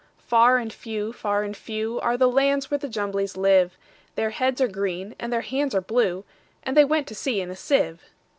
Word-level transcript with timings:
Far 0.25 0.57
and 0.57 0.73
few, 0.73 1.13
far 1.13 1.43
and 1.43 1.55
few, 1.55 1.99
Are 1.99 2.17
the 2.17 2.27
lands 2.27 2.71
where 2.71 2.77
the 2.79 2.89
Jumblies 2.89 3.37
live:Their 3.37 4.31
heads 4.31 4.59
are 4.59 4.67
green, 4.67 5.13
and 5.19 5.31
their 5.31 5.41
hands 5.41 5.75
are 5.75 5.79
blue; 5.79 6.23
And 6.63 6.75
they 6.75 6.83
went 6.85 7.05
to 7.09 7.13
sea 7.13 7.39
in 7.39 7.51
a 7.51 7.55
sieve. 7.55 8.01